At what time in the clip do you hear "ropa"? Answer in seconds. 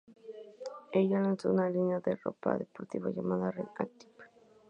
2.15-2.57